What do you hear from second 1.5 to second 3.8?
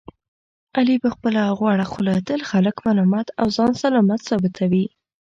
غوړه خوله تل خلک ملامت او ځان